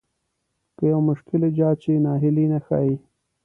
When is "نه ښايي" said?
2.51-2.95